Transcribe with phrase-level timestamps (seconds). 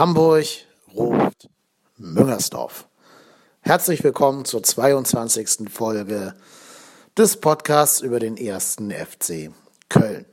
[0.00, 0.46] Hamburg
[0.96, 1.50] ruft
[1.98, 2.88] Müngersdorf.
[3.60, 5.70] Herzlich willkommen zur 22.
[5.70, 6.34] Folge
[7.18, 9.50] des Podcasts über den ersten FC
[9.90, 10.24] Köln.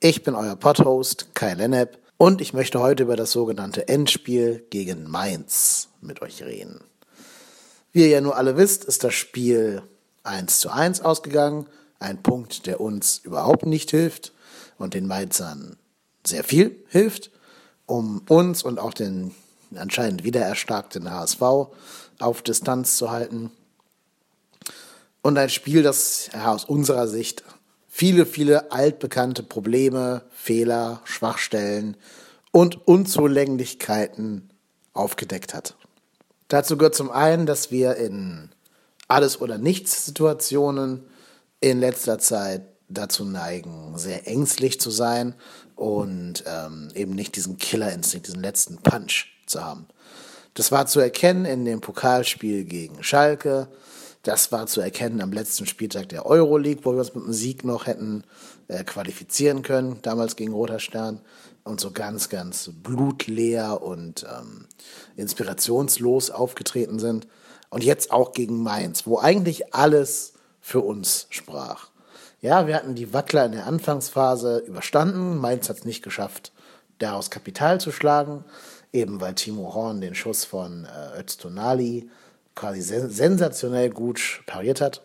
[0.00, 5.08] Ich bin euer Podhost Kai Lennep und ich möchte heute über das sogenannte Endspiel gegen
[5.08, 6.84] Mainz mit euch reden.
[7.92, 9.80] Wie ihr ja nur alle wisst, ist das Spiel
[10.24, 11.68] 1 zu 1 ausgegangen.
[12.00, 14.34] Ein Punkt, der uns überhaupt nicht hilft
[14.76, 15.78] und den Mainzern
[16.22, 17.30] sehr viel hilft
[17.90, 19.34] um uns und auch den
[19.74, 21.42] anscheinend wieder erstarkten HSV
[22.18, 23.50] auf Distanz zu halten.
[25.22, 27.44] Und ein Spiel, das aus unserer Sicht
[27.88, 31.96] viele, viele altbekannte Probleme, Fehler, Schwachstellen
[32.52, 34.50] und Unzulänglichkeiten
[34.92, 35.76] aufgedeckt hat.
[36.48, 38.50] Dazu gehört zum einen, dass wir in
[39.08, 41.04] Alles- oder Nichts-Situationen
[41.60, 45.34] in letzter Zeit dazu neigen, sehr ängstlich zu sein
[45.76, 49.86] und ähm, eben nicht diesen Killerinstinkt, diesen letzten Punch zu haben.
[50.54, 53.68] Das war zu erkennen in dem Pokalspiel gegen Schalke.
[54.22, 57.64] Das war zu erkennen am letzten Spieltag der Euroleague, wo wir uns mit einem Sieg
[57.64, 58.24] noch hätten
[58.68, 61.20] äh, qualifizieren können, damals gegen Roter Stern.
[61.62, 64.66] Und so ganz, ganz blutleer und ähm,
[65.16, 67.28] inspirationslos aufgetreten sind.
[67.68, 71.89] Und jetzt auch gegen Mainz, wo eigentlich alles für uns sprach.
[72.42, 75.36] Ja, wir hatten die Wackler in der Anfangsphase überstanden.
[75.36, 76.52] Mainz hat es nicht geschafft,
[76.98, 78.44] daraus Kapital zu schlagen,
[78.94, 82.08] eben weil Timo Horn den Schuss von äh, Öztunali
[82.54, 85.02] quasi sen sensationell gut pariert hat.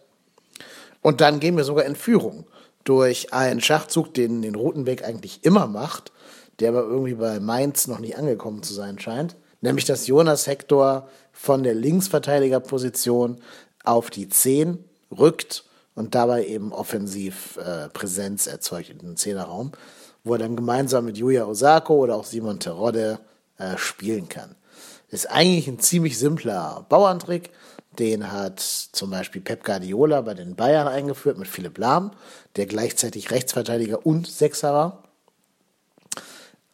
[1.01, 2.47] Und dann gehen wir sogar in Führung
[2.85, 6.13] durch einen Schachzug, den den Rutenweg eigentlich immer macht,
[6.59, 9.35] der aber irgendwie bei Mainz noch nicht angekommen zu sein scheint.
[9.59, 13.41] Nämlich, dass Jonas Hector von der Linksverteidigerposition
[13.83, 19.71] auf die 10 rückt und dabei eben offensiv äh, Präsenz erzeugt in den Zehnerraum,
[20.23, 23.19] wo er dann gemeinsam mit Yuya Osako oder auch Simon Terodde
[23.57, 24.55] äh, spielen kann.
[25.09, 27.51] Ist eigentlich ein ziemlich simpler Bauerntrick.
[27.97, 32.11] Den hat zum Beispiel Pep Guardiola bei den Bayern eingeführt mit Philipp Lahm,
[32.57, 35.03] der gleichzeitig Rechtsverteidiger und Sechser war.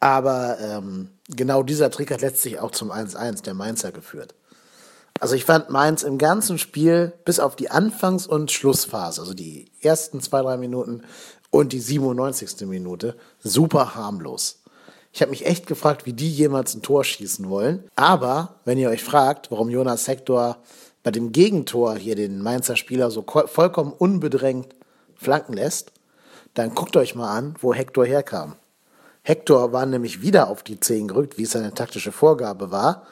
[0.00, 4.34] Aber ähm, genau dieser Trick hat letztlich auch zum 1-1 der Mainzer geführt.
[5.22, 9.70] Also ich fand Mainz im ganzen Spiel bis auf die Anfangs- und Schlussphase, also die
[9.80, 11.04] ersten zwei, drei Minuten
[11.50, 12.66] und die 97.
[12.66, 14.62] Minute, super harmlos.
[15.12, 17.84] Ich habe mich echt gefragt, wie die jemals ein Tor schießen wollen.
[17.94, 20.56] Aber wenn ihr euch fragt, warum Jonas Hector
[21.04, 24.74] bei dem Gegentor hier den Mainzer Spieler so vollkommen unbedrängt
[25.14, 25.92] flanken lässt,
[26.54, 28.56] dann guckt euch mal an, wo Hector herkam.
[29.22, 33.06] Hector war nämlich wieder auf die 10 gerückt, wie es seine taktische Vorgabe war,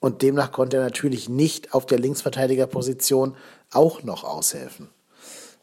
[0.00, 3.36] und demnach konnte er natürlich nicht auf der Linksverteidigerposition
[3.72, 4.88] auch noch aushelfen.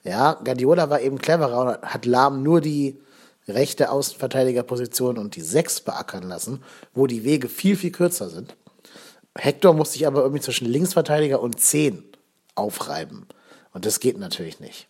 [0.03, 2.99] Ja, Guardiola war eben cleverer und hat Lahm nur die
[3.47, 8.55] rechte Außenverteidigerposition und die Sechs beackern lassen, wo die Wege viel, viel kürzer sind.
[9.35, 12.03] Hector muss sich aber irgendwie zwischen Linksverteidiger und Zehn
[12.55, 13.25] aufreiben.
[13.71, 14.87] Und das geht natürlich nicht.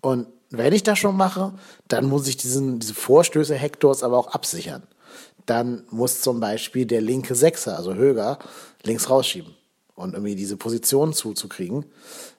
[0.00, 1.52] Und wenn ich das schon mache,
[1.86, 4.82] dann muss ich diesen, diese Vorstöße Hektors aber auch absichern
[5.50, 8.38] dann muss zum Beispiel der linke Sechser, also Höger,
[8.84, 9.56] links rausschieben
[9.96, 11.86] und irgendwie diese Position zuzukriegen.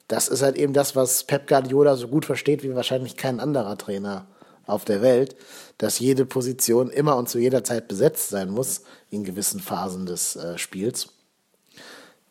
[0.08, 3.78] Das ist halt eben das, was Pep Guardiola so gut versteht wie wahrscheinlich kein anderer
[3.78, 4.28] Trainer
[4.66, 5.36] auf der Welt,
[5.78, 10.38] dass jede Position immer und zu jeder Zeit besetzt sein muss in gewissen Phasen des
[10.38, 11.10] äh, Spiels,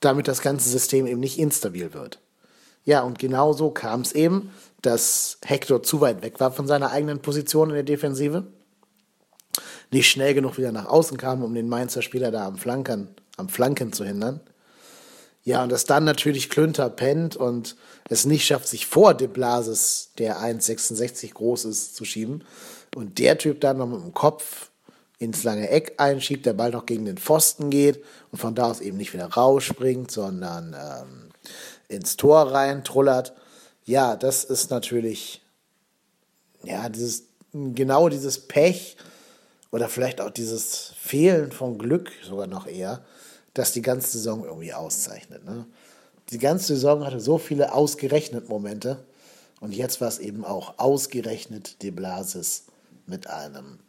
[0.00, 2.20] damit das ganze System eben nicht instabil wird.
[2.84, 6.90] Ja, und genau so kam es eben, dass Hector zu weit weg war von seiner
[6.90, 8.46] eigenen Position in der Defensive
[9.90, 13.48] nicht schnell genug wieder nach außen kam, um den Mainzer Spieler da am Flanken, am
[13.48, 14.40] Flanken zu hindern.
[15.42, 17.76] Ja, und dass dann natürlich Klünter pennt und
[18.08, 22.44] es nicht schafft, sich vor De Blasis, der 1,66 groß ist, zu schieben.
[22.94, 24.70] Und der Typ dann noch mit dem Kopf
[25.18, 28.02] ins lange Eck einschiebt, der Ball noch gegen den Pfosten geht
[28.32, 31.30] und von da aus eben nicht wieder rausspringt, sondern ähm,
[31.88, 33.34] ins Tor rein trullert.
[33.84, 35.42] Ja, das ist natürlich,
[36.62, 38.96] ja, dieses, genau dieses Pech,
[39.70, 43.04] oder vielleicht auch dieses Fehlen von Glück sogar noch eher,
[43.54, 45.44] das die ganze Saison irgendwie auszeichnet.
[45.44, 45.66] Ne?
[46.30, 49.04] Die ganze Saison hatte so viele ausgerechnet Momente
[49.60, 52.64] und jetzt war es eben auch ausgerechnet De Blasis
[53.06, 53.80] mit einem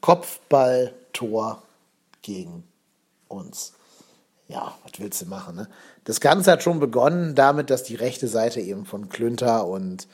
[0.00, 1.62] Kopfballtor
[2.22, 2.64] gegen
[3.28, 3.72] uns.
[4.48, 5.56] Ja, was willst du machen?
[5.56, 5.68] Ne?
[6.04, 10.08] Das Ganze hat schon begonnen damit, dass die rechte Seite eben von Klünter und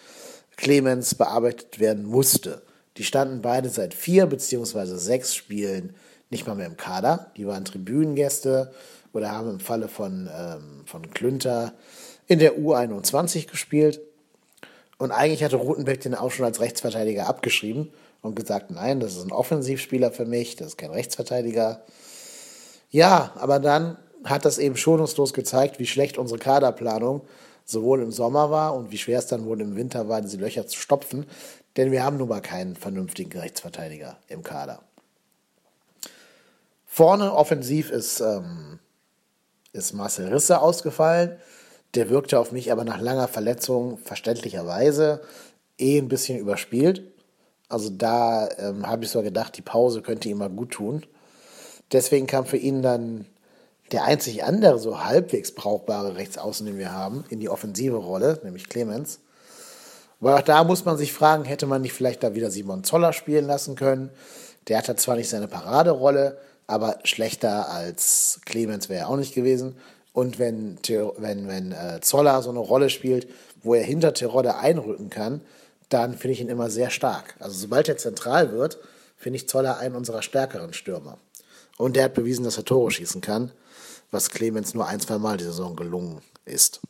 [0.56, 2.62] Clemens bearbeitet werden musste.
[2.98, 5.94] Die standen beide seit vier beziehungsweise sechs Spielen
[6.30, 7.30] nicht mal mehr im Kader.
[7.36, 8.72] Die waren Tribünengäste
[9.12, 11.74] oder haben im Falle von, ähm, von Klünter
[12.26, 14.00] in der U21 gespielt.
[14.98, 19.24] Und eigentlich hatte Rutenbeck den auch schon als Rechtsverteidiger abgeschrieben und gesagt, nein, das ist
[19.24, 21.82] ein Offensivspieler für mich, das ist kein Rechtsverteidiger.
[22.90, 27.22] Ja, aber dann hat das eben schonungslos gezeigt, wie schlecht unsere Kaderplanung
[27.64, 30.66] sowohl im Sommer war und wie schwer es dann wohl im Winter war, diese Löcher
[30.66, 31.26] zu stopfen.
[31.76, 34.82] Denn wir haben nun mal keinen vernünftigen Rechtsverteidiger im Kader.
[36.86, 38.78] Vorne offensiv ist, ähm,
[39.72, 41.36] ist Marcel Risse ausgefallen.
[41.94, 45.20] Der wirkte auf mich aber nach langer Verletzung verständlicherweise
[45.78, 47.02] eh ein bisschen überspielt.
[47.68, 51.04] Also da ähm, habe ich sogar gedacht, die Pause könnte ihm mal gut tun.
[51.92, 53.26] Deswegen kam für ihn dann
[53.92, 58.68] der einzig andere so halbwegs brauchbare Rechtsaußen, den wir haben, in die offensive Rolle, nämlich
[58.68, 59.20] Clemens.
[60.20, 63.12] Weil auch da muss man sich fragen, hätte man nicht vielleicht da wieder Simon Zoller
[63.12, 64.10] spielen lassen können?
[64.68, 69.76] Der hatte zwar nicht seine Paraderolle, aber schlechter als Clemens wäre er auch nicht gewesen.
[70.12, 70.78] Und wenn,
[71.18, 73.28] wenn, wenn äh, Zoller so eine Rolle spielt,
[73.62, 75.42] wo er hinter Terodde einrücken kann,
[75.88, 77.36] dann finde ich ihn immer sehr stark.
[77.38, 78.78] Also sobald er zentral wird,
[79.16, 81.18] finde ich Zoller einen unserer stärkeren Stürmer.
[81.76, 83.52] Und der hat bewiesen, dass er Tore schießen kann
[84.10, 86.80] was Clemens nur ein, zwei Mal die Saison gelungen ist.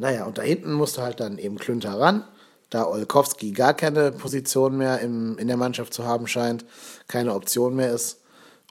[0.00, 2.24] Naja, und da hinten musste halt dann eben Klünter ran,
[2.70, 6.64] da Olkowski gar keine Position mehr im, in der Mannschaft zu haben scheint,
[7.06, 8.22] keine Option mehr ist.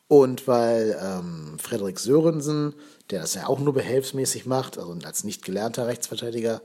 [0.08, 2.74] Und weil ähm, Frederik Sörensen,
[3.12, 6.64] der das ja auch nur behelfsmäßig macht, also als nicht gelernter Rechtsverteidiger,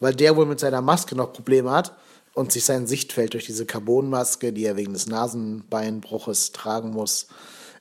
[0.00, 1.96] weil der wohl mit seiner Maske noch Probleme hat
[2.34, 7.28] und sich sein Sichtfeld durch diese Carbonmaske, die er wegen des Nasenbeinbruches tragen muss,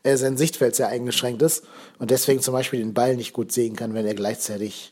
[0.03, 1.63] äh, sein Sichtfeld sehr eingeschränkt ist
[1.97, 4.91] und deswegen zum Beispiel den Ball nicht gut sehen kann, wenn er gleichzeitig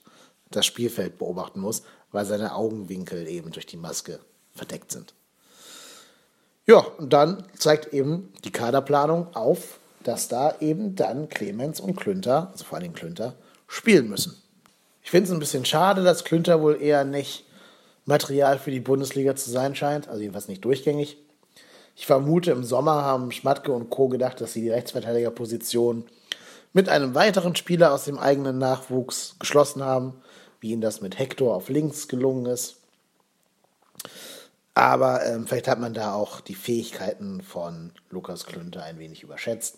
[0.55, 4.19] das Spielfeld beobachten muss, weil seine Augenwinkel eben durch die Maske
[4.53, 5.13] verdeckt sind.
[6.65, 12.49] Ja, und dann zeigt eben die Kaderplanung auf, dass da eben dann Clemens und Klünter,
[12.51, 13.35] also vor allem Klünter,
[13.67, 14.41] spielen müssen.
[15.01, 17.45] Ich finde es ein bisschen schade, dass Klünter wohl eher nicht
[18.05, 21.17] Material für die Bundesliga zu sein scheint, also jedenfalls nicht durchgängig.
[21.95, 24.07] Ich vermute, im Sommer haben Schmatke und Co.
[24.07, 26.05] gedacht, dass sie die Rechtsverteidigerposition
[26.73, 30.15] mit einem weiteren Spieler aus dem eigenen Nachwuchs geschlossen haben,
[30.63, 32.77] wie ihnen das mit Hector auf links gelungen ist.
[34.73, 39.77] Aber ähm, vielleicht hat man da auch die Fähigkeiten von Lukas Klünter ein wenig überschätzt.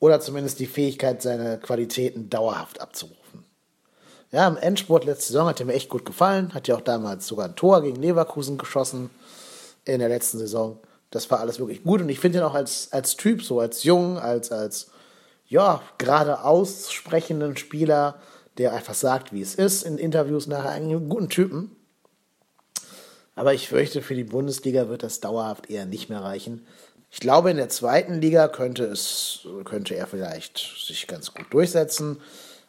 [0.00, 3.44] Oder zumindest die Fähigkeit, seine Qualitäten dauerhaft abzurufen.
[4.32, 6.52] Ja, im Endsport letzte Saison hat er mir echt gut gefallen.
[6.52, 9.10] Hat ja auch damals sogar ein Tor gegen Leverkusen geschossen
[9.84, 12.92] in der letzten Saison das war alles wirklich gut und ich finde ihn auch als,
[12.92, 14.90] als Typ, so als jung, als, als
[15.46, 18.16] ja, gerade aussprechenden Spieler,
[18.58, 21.70] der einfach sagt, wie es ist in Interviews nachher einen guten Typen.
[23.34, 26.66] Aber ich fürchte, für die Bundesliga wird das dauerhaft eher nicht mehr reichen.
[27.10, 32.20] Ich glaube, in der zweiten Liga könnte es, könnte er vielleicht sich ganz gut durchsetzen.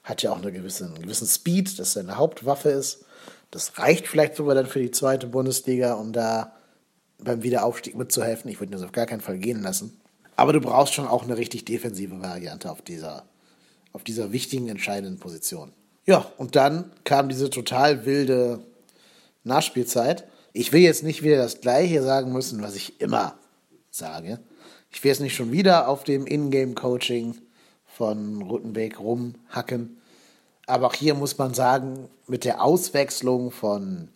[0.04, 3.04] Hat ja auch eine gewisse, einen gewissen Speed, das seine Hauptwaffe ist.
[3.52, 6.54] Das reicht vielleicht sogar dann für die zweite Bundesliga, um da
[7.18, 8.50] beim Wiederaufstieg mitzuhelfen.
[8.50, 10.00] Ich würde das auf gar keinen Fall gehen lassen.
[10.36, 13.26] Aber du brauchst schon auch eine richtig defensive Variante auf dieser,
[13.92, 15.74] auf dieser wichtigen, entscheidenden Position.
[16.10, 18.64] Ja, und dann kam diese total wilde
[19.44, 20.28] Nachspielzeit.
[20.54, 23.36] Ich will jetzt nicht wieder das Gleiche sagen müssen, was ich immer
[23.92, 24.40] sage.
[24.90, 27.36] Ich will jetzt nicht schon wieder auf dem Ingame-Coaching
[27.86, 30.02] von Ruttenbeck rumhacken.
[30.66, 34.10] Aber auch hier muss man sagen, mit der Auswechslung von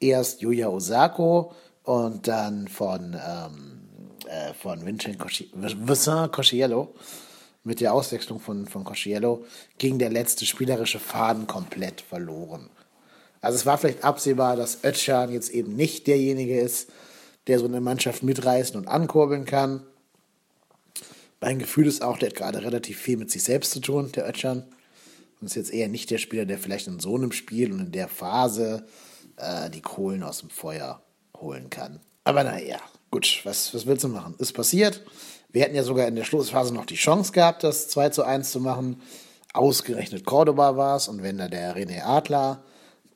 [0.00, 1.52] erst Yuya Osako
[1.84, 3.82] und dann von, ähm,
[4.28, 5.20] äh, von Vincent
[6.32, 6.92] Cosciello
[7.66, 9.44] mit der Auswechslung von, von Cosciello
[9.78, 12.70] ging der letzte spielerische Faden komplett verloren.
[13.40, 16.90] Also es war vielleicht absehbar, dass Özcan jetzt eben nicht derjenige ist,
[17.48, 19.82] der so eine Mannschaft mitreißen und ankurbeln kann.
[21.40, 24.28] Mein Gefühl ist auch, der hat gerade relativ viel mit sich selbst zu tun, der
[24.28, 24.64] Özcan.
[25.40, 27.92] Und ist jetzt eher nicht der Spieler, der vielleicht in so einem Spiel und in
[27.92, 28.86] der Phase
[29.36, 31.02] äh, die Kohlen aus dem Feuer
[31.36, 32.00] holen kann.
[32.24, 32.80] Aber naja,
[33.10, 34.34] gut, was, was willst du machen?
[34.38, 35.04] Ist passiert.
[35.48, 38.50] Wir hätten ja sogar in der Schlussphase noch die Chance gehabt, das 2 zu 1
[38.50, 39.00] zu machen.
[39.52, 42.62] Ausgerechnet Cordoba war es und wenn da der René Adler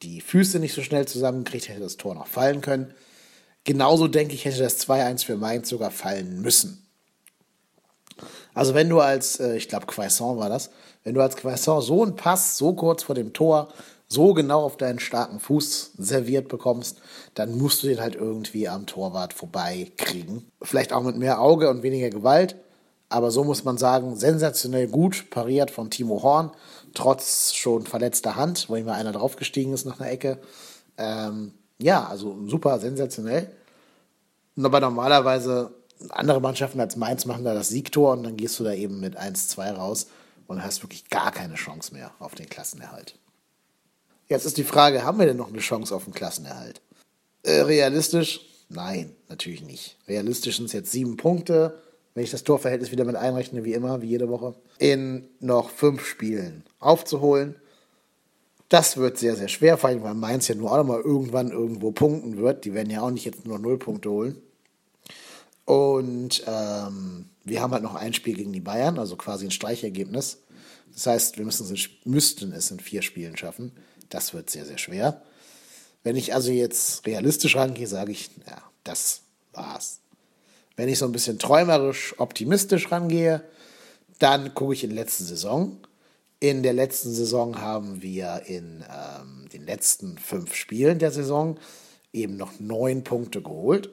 [0.03, 2.95] die Füße nicht so schnell zusammenkriegt, hätte das Tor noch fallen können.
[3.65, 6.87] Genauso denke ich, hätte das 2-1 für Mainz sogar fallen müssen.
[8.55, 10.71] Also wenn du als, äh, ich glaube Quaison war das,
[11.05, 13.69] wenn du als Quaison so einen Pass so kurz vor dem Tor
[14.13, 17.01] so genau auf deinen starken Fuß serviert bekommst,
[17.35, 20.51] dann musst du den halt irgendwie am Torwart vorbeikriegen.
[20.61, 22.57] Vielleicht auch mit mehr Auge und weniger Gewalt,
[23.09, 26.51] aber so muss man sagen, sensationell gut pariert von Timo Horn,
[26.93, 30.39] trotz schon verletzter Hand, wo immer einer draufgestiegen ist nach einer Ecke.
[30.99, 33.51] Ähm, ja, also super sensationell.
[34.61, 35.71] Aber normalerweise
[36.09, 39.19] andere Mannschaften als Mainz machen da das Siegtor und dann gehst du da eben mit
[39.19, 40.09] 1-2 raus
[40.49, 43.17] und hast wirklich gar keine Chance mehr auf den Klassenerhalt.
[44.31, 46.81] Jetzt ist die Frage, haben wir denn noch eine Chance auf den Klassenerhalt?
[47.43, 48.41] Äh, realistisch?
[48.69, 49.97] Nein, natürlich nicht.
[50.07, 51.83] Realistisch sind es jetzt sieben Punkte.
[52.15, 56.05] wenn ich das Torverhältnis wieder mit einrechne, wie immer, wie jede Woche, in noch fünf
[56.05, 57.57] Spielen aufzuholen.
[58.69, 61.51] Das wird sehr, sehr schwer, vor allem weil Mainz ja nur auch noch mal irgendwann
[61.51, 62.65] irgendwo punkten wird.
[62.65, 64.41] Die werden ja auch nicht jetzt nur null Punkte holen.
[65.65, 70.39] Und ähm, wir haben halt noch ein Spiel gegen die Bayern, also quasi ein Streichergebnis.
[70.93, 73.73] Das heißt, wir müssen müssten es in vier Spielen schaffen.
[74.11, 75.23] Das wird sehr, sehr schwer.
[76.03, 80.01] Wenn ich also jetzt realistisch rangehe, sage ich, ja, das war's.
[80.77, 83.43] Wenn ich so ein bisschen träumerisch, optimistisch rangehe,
[84.19, 85.79] dann gucke ich in die letzte Saison.
[86.41, 91.59] In der letzten Saison haben wir in ähm, den letzten fünf Spielen der Saison
[92.13, 93.91] eben noch neun Punkte geholt.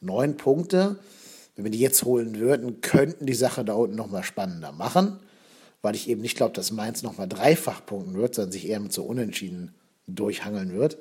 [0.00, 0.98] Neun Punkte.
[1.54, 5.18] Wenn wir die jetzt holen würden, könnten die Sache da unten nochmal spannender machen,
[5.82, 8.92] weil ich eben nicht glaube, dass Mainz nochmal dreifach punkten wird, sondern sich eher mit
[8.92, 9.74] so Unentschieden
[10.06, 10.98] durchhangeln wird.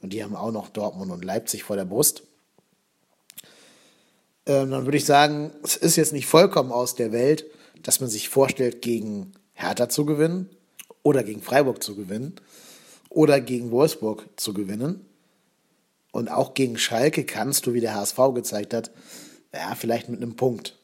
[0.00, 2.22] Und die haben auch noch Dortmund und Leipzig vor der Brust.
[4.46, 7.44] Ähm, dann würde ich sagen, es ist jetzt nicht vollkommen aus der Welt,
[7.82, 10.48] dass man sich vorstellt, gegen Hertha zu gewinnen
[11.02, 12.34] oder gegen Freiburg zu gewinnen
[13.08, 15.06] oder gegen Wolfsburg zu gewinnen.
[16.10, 18.90] Und auch gegen Schalke kannst du, wie der HSV gezeigt hat,
[19.54, 20.78] ja, vielleicht mit einem Punkt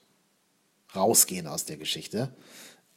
[0.94, 2.30] rausgehen aus der Geschichte.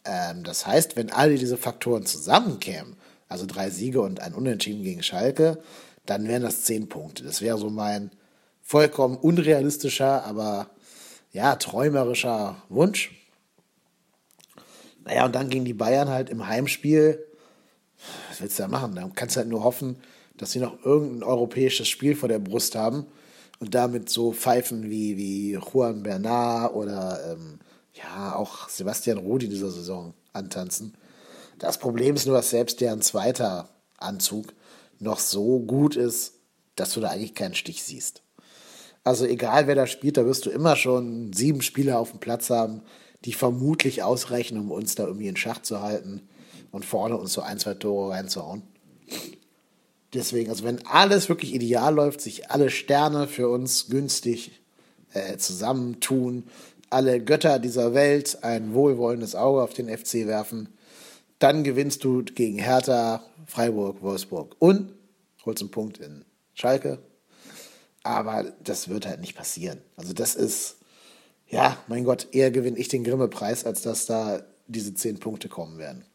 [0.06, 2.96] Ähm, das heißt, wenn alle diese Faktoren zusammenkämen,
[3.28, 5.62] also drei Siege und ein Unentschieden gegen Schalke,
[6.06, 7.24] dann wären das zehn Punkte.
[7.24, 8.12] Das wäre so mein
[8.62, 10.70] vollkommen unrealistischer, aber
[11.32, 13.12] ja, träumerischer Wunsch.
[15.06, 17.26] Naja, und dann gegen die Bayern halt im Heimspiel.
[18.30, 18.96] Was willst du da machen?
[18.96, 19.98] Da kannst du halt nur hoffen,
[20.36, 23.06] dass sie noch irgendein europäisches Spiel vor der Brust haben
[23.60, 27.60] und damit so Pfeifen wie, wie Juan Bernard oder ähm,
[27.94, 30.96] ja, auch Sebastian Rudi dieser Saison antanzen.
[31.60, 34.54] Das Problem ist nur, dass selbst deren zweiter Anzug
[35.00, 36.34] noch so gut ist,
[36.76, 38.24] dass du da eigentlich keinen Stich siehst.
[39.04, 42.50] Also egal wer da spielt, da wirst du immer schon sieben Spieler auf dem Platz
[42.50, 42.82] haben,
[43.26, 46.28] die vermutlich ausreichen, um uns da irgendwie in Schach zu halten
[46.72, 48.64] und vorne uns so ein, zwei Tore reinzuhauen.
[50.14, 54.52] Deswegen, also wenn alles wirklich ideal läuft, sich alle Sterne für uns günstig
[55.14, 56.44] äh, zusammentun,
[56.92, 60.70] alle Götter dieser Welt ein wohlwollendes Auge auf den FC werfen,
[61.40, 64.94] dann gewinnst du gegen Hertha, Freiburg, Wolfsburg und
[65.46, 67.00] holst einen Punkt in Schalke.
[68.04, 69.80] Aber das wird halt nicht passieren.
[69.96, 70.78] Also das ist,
[71.48, 75.78] ja, mein Gott, eher gewinne ich den Grimme-Preis, als dass da diese zehn Punkte kommen
[75.78, 76.06] werden.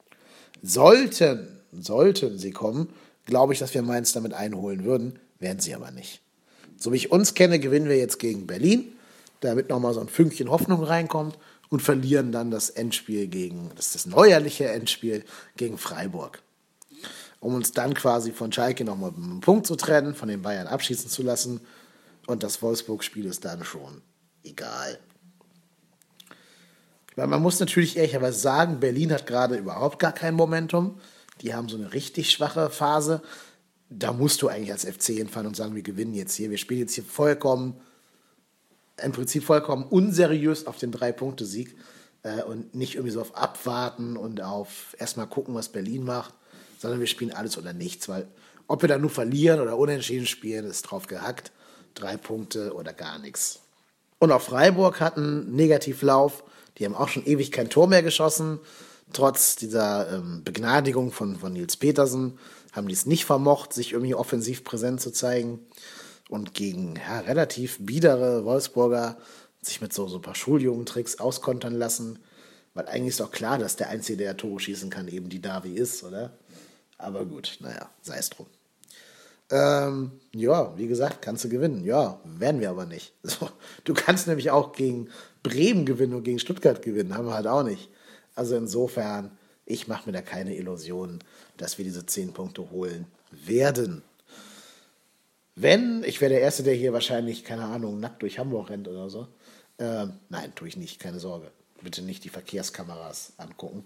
[0.63, 2.89] Sollten, sollten sie kommen,
[3.25, 6.21] glaube ich, dass wir Mainz damit einholen würden, werden sie aber nicht.
[6.77, 8.93] So wie ich uns kenne, gewinnen wir jetzt gegen Berlin,
[9.41, 11.39] damit nochmal so ein Fünkchen Hoffnung reinkommt
[11.69, 15.25] und verlieren dann das Endspiel gegen, das ist das neuerliche Endspiel
[15.57, 16.43] gegen Freiburg.
[17.41, 21.11] Um uns dann quasi von Schalke nochmal einen Punkt zu trennen, von den Bayern abschießen
[21.11, 21.61] zu lassen.
[22.27, 24.03] Und das Wolfsburg-Spiel ist dann schon
[24.43, 24.99] egal.
[27.15, 31.01] Weil man muss natürlich ehrlicherweise sagen, Berlin hat gerade überhaupt gar kein Momentum.
[31.41, 33.23] Die haben so eine richtig schwache Phase.
[33.89, 36.51] Da musst du eigentlich als FC hinfahren und sagen, wir gewinnen jetzt hier.
[36.51, 37.81] Wir spielen jetzt hier vollkommen,
[39.03, 41.77] im Prinzip vollkommen unseriös auf den Drei-Punkte-Sieg
[42.23, 46.35] äh, und nicht irgendwie so auf Abwarten und auf erstmal gucken, was Berlin macht,
[46.79, 48.27] sondern wir spielen alles oder nichts, weil
[48.69, 51.53] ob wir dann nur verlieren oder unentschieden spielen, ist drauf gehackt.
[51.95, 53.61] Drei Punkte oder gar nichts.
[54.19, 56.43] Und auch Freiburg hat einen Negativlauf.
[56.77, 58.59] Die haben auch schon ewig kein Tor mehr geschossen
[59.13, 62.39] trotz dieser ähm, Begnadigung von, von Nils Petersen
[62.73, 65.61] haben die es nicht vermocht, sich irgendwie offensiv präsent zu zeigen
[66.29, 69.17] und gegen ja, relativ biedere Wolfsburger
[69.63, 72.19] sich mit so, so ein paar Schuljungen-Tricks auskontern lassen.
[72.75, 75.75] Weil eigentlich ist doch klar, dass der Einzige, der Tore schießen kann, eben die Davi
[75.75, 76.37] ist, oder?
[76.99, 78.47] Aber gut, naja, sei es drum.
[79.51, 81.85] Ähm, ja, wie gesagt, kannst du gewinnen.
[81.85, 83.13] Ja, werden wir aber nicht.
[83.23, 83.49] So,
[83.85, 85.09] du kannst nämlich auch gegen
[85.43, 87.89] Bremen gewinnen und gegen Stuttgart gewinnen, haben wir halt auch nicht.
[88.35, 89.31] Also insofern,
[89.65, 91.23] ich mache mir da keine Illusionen,
[91.57, 94.03] dass wir diese zehn Punkte holen werden.
[95.57, 99.09] Wenn, ich wäre der Erste, der hier wahrscheinlich, keine Ahnung, nackt durch Hamburg rennt oder
[99.09, 99.27] so.
[99.79, 101.51] Ähm, nein, tue ich nicht, keine Sorge.
[101.83, 103.85] Bitte nicht die Verkehrskameras angucken.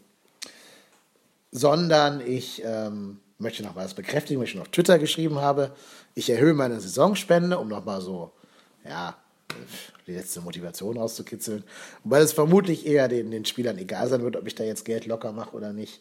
[1.53, 5.73] Sondern ich ähm, möchte noch was bekräftigen, was ich schon auf Twitter geschrieben habe.
[6.15, 8.33] Ich erhöhe meine Saisonspende, um nochmal so,
[8.85, 9.17] ja,
[10.09, 11.63] die letzte Motivation rauszukitzeln.
[12.03, 15.07] Wobei es vermutlich eher den, den Spielern egal sein wird, ob ich da jetzt Geld
[15.07, 16.01] locker mache oder nicht.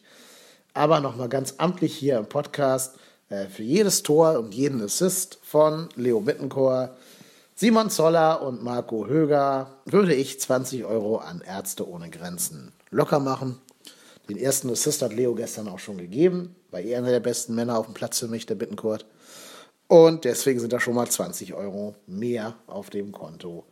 [0.74, 2.96] Aber nochmal ganz amtlich hier im Podcast
[3.48, 6.96] für jedes Tor und jeden Assist von Leo Mittenchor,
[7.54, 13.60] Simon Zoller und Marco Höger würde ich 20 Euro an Ärzte ohne Grenzen locker machen.
[14.28, 16.56] Den ersten Assist hat Leo gestern auch schon gegeben.
[16.70, 19.04] War eh einer der besten Männer auf dem Platz für mich, der Bittencourt.
[19.88, 23.64] Und deswegen sind da schon mal 20 Euro mehr auf dem Konto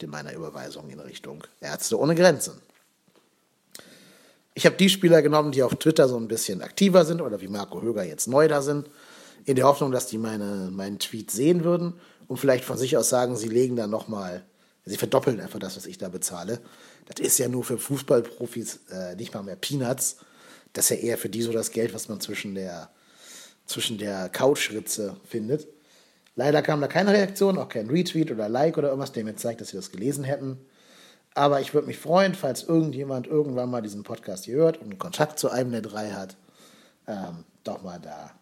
[0.00, 2.54] in meiner Überweisung in Richtung Ärzte ohne Grenzen.
[4.54, 7.48] Ich habe die Spieler genommen, die auf Twitter so ein bisschen aktiver sind oder wie
[7.48, 8.88] Marco Höger jetzt neu da sind,
[9.44, 11.94] in der Hoffnung, dass die meine, meinen Tweet sehen würden
[12.28, 14.44] und vielleicht von sich aus sagen, sie legen da nochmal,
[14.84, 16.60] sie verdoppeln einfach das, was ich da bezahle.
[17.06, 20.18] Das ist ja nur für Fußballprofis äh, nicht mal mehr Peanuts.
[20.72, 22.90] Das ist ja eher für die so das Geld, was man zwischen der,
[23.66, 25.66] zwischen der Couchritze findet.
[26.36, 29.60] Leider kam da keine Reaktion, auch kein Retweet oder Like oder irgendwas, der mir zeigt,
[29.60, 30.58] dass sie das gelesen hätten.
[31.34, 35.38] Aber ich würde mich freuen, falls irgendjemand irgendwann mal diesen Podcast hier hört und Kontakt
[35.38, 36.36] zu einem der drei hat,
[37.06, 38.32] ähm, doch mal da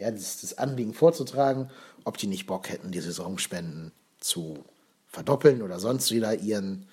[0.00, 1.70] ja, das, das Anliegen vorzutragen,
[2.04, 4.64] ob die nicht Bock hätten, die Saisonspenden zu
[5.06, 6.86] verdoppeln oder sonst wieder ihren,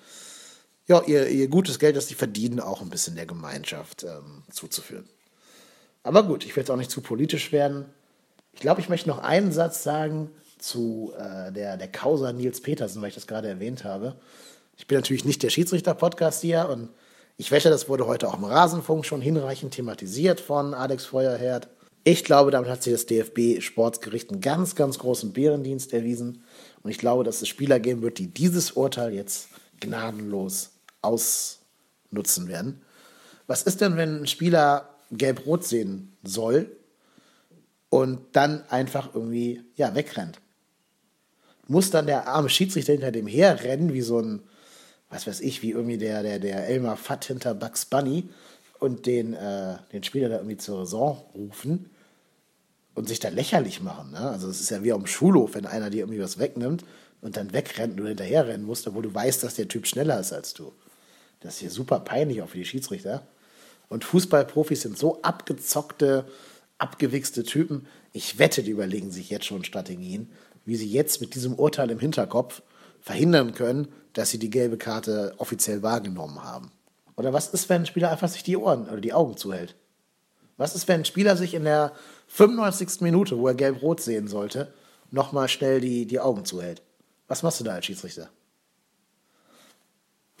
[0.86, 5.08] ja, ihr, ihr gutes Geld, das sie verdienen, auch ein bisschen der Gemeinschaft ähm, zuzuführen.
[6.02, 7.86] Aber gut, ich will jetzt auch nicht zu politisch werden.
[8.52, 13.00] Ich glaube, ich möchte noch einen Satz sagen zu äh, der, der Causa Nils Petersen,
[13.00, 14.16] weil ich das gerade erwähnt habe.
[14.78, 16.88] Ich bin natürlich nicht der Schiedsrichter-Podcast hier und
[17.36, 21.68] ich wette, das wurde heute auch im Rasenfunk schon hinreichend thematisiert von Alex Feuerherd.
[22.04, 26.44] Ich glaube, damit hat sich das DFB-Sportsgericht einen ganz, ganz großen Bärendienst erwiesen.
[26.82, 29.48] Und ich glaube, dass es Spieler geben wird, die dieses Urteil jetzt
[29.80, 30.70] gnadenlos
[31.02, 32.80] ausnutzen werden.
[33.48, 36.70] Was ist denn, wenn ein Spieler gelb-rot sehen soll
[37.90, 40.40] und dann einfach irgendwie ja, wegrennt?
[41.66, 44.42] Muss dann der arme Schiedsrichter hinter dem herrennen, wie so ein,
[45.10, 48.28] was weiß ich, wie irgendwie der, der, der Elmar Fatt hinter Bugs Bunny
[48.78, 51.90] und den, äh, den Spieler da irgendwie zur Raison rufen
[52.94, 54.12] und sich da lächerlich machen.
[54.12, 54.20] Ne?
[54.20, 56.84] Also es ist ja wie am Schulhof, wenn einer dir irgendwie was wegnimmt
[57.20, 60.54] und dann wegrennt du hinterherrennen musst, obwohl du weißt, dass der Typ schneller ist als
[60.54, 60.72] du.
[61.40, 63.26] Das ist hier super peinlich auch für die Schiedsrichter.
[63.88, 66.26] Und Fußballprofis sind so abgezockte,
[66.78, 67.86] abgewichste Typen.
[68.12, 70.30] Ich wette, die überlegen sich jetzt schon Strategien,
[70.64, 72.62] wie sie jetzt mit diesem Urteil im Hinterkopf
[73.00, 76.70] verhindern können, dass sie die gelbe Karte offiziell wahrgenommen haben.
[77.16, 79.74] Oder was ist, wenn ein Spieler einfach sich die Ohren oder die Augen zuhält?
[80.56, 81.92] Was ist, wenn ein Spieler sich in der
[82.28, 83.00] 95.
[83.00, 84.72] Minute, wo er gelb-rot sehen sollte,
[85.10, 86.82] nochmal schnell die, die Augen zuhält?
[87.28, 88.28] Was machst du da als Schiedsrichter?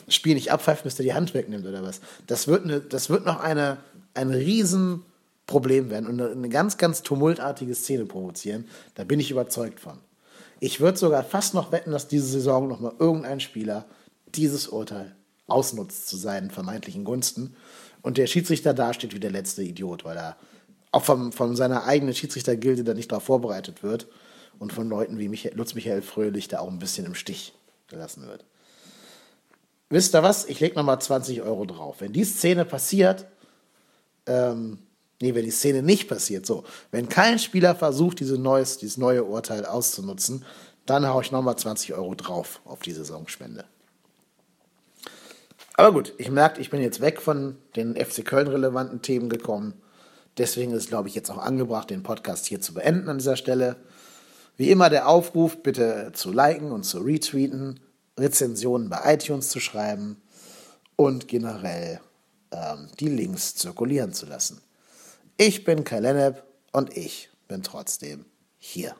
[0.06, 2.00] Das Spiel nicht abpfeift, bis er die Hand wegnimmt oder was?
[2.26, 3.78] Das wird, eine, das wird noch eine,
[4.14, 8.66] ein Riesenproblem werden und eine ganz, ganz tumultartige Szene provozieren.
[8.94, 9.98] Da bin ich überzeugt von.
[10.60, 13.86] Ich würde sogar fast noch wetten, dass diese Saison nochmal irgendein Spieler
[14.34, 15.14] dieses Urteil
[15.46, 17.56] ausnutzt zu seinen vermeintlichen Gunsten
[18.02, 20.36] und der Schiedsrichter dasteht wie der letzte Idiot, weil er
[20.92, 24.08] auch von, von seiner eigenen Schiedsrichtergilde da nicht darauf vorbereitet wird
[24.58, 27.54] und von Leuten wie Michael, Lutz Michael Fröhlich da auch ein bisschen im Stich
[27.88, 28.44] gelassen wird.
[29.90, 30.44] Wisst ihr was?
[30.46, 31.96] Ich lege nochmal 20 Euro drauf.
[32.00, 33.26] Wenn die Szene passiert,
[34.26, 34.78] ähm,
[35.20, 39.24] nee, wenn die Szene nicht passiert, so, wenn kein Spieler versucht, diese neues, dieses neue
[39.24, 40.44] Urteil auszunutzen,
[40.86, 43.64] dann haue ich nochmal 20 Euro drauf auf die Saisonspende.
[45.74, 49.74] Aber gut, ich merke, ich bin jetzt weg von den FC Köln relevanten Themen gekommen.
[50.36, 53.76] Deswegen ist glaube ich, jetzt auch angebracht, den Podcast hier zu beenden an dieser Stelle.
[54.56, 57.78] Wie immer der Aufruf, bitte zu liken und zu retweeten,
[58.18, 60.20] Rezensionen bei iTunes zu schreiben
[60.96, 62.00] und generell
[62.50, 64.60] ähm, die Links zirkulieren zu lassen.
[65.40, 68.24] Ich bin Kai Lennep und ich bin trotzdem
[68.56, 68.96] hier.